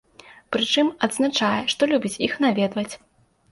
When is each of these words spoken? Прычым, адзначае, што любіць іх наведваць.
Прычым, 0.55 0.87
адзначае, 1.09 1.61
што 1.75 1.81
любіць 1.93 2.17
іх 2.31 2.37
наведваць. 2.47 2.91